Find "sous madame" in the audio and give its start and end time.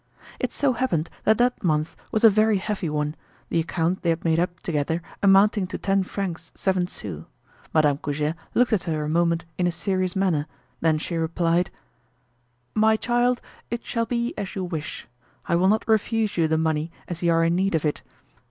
6.87-7.99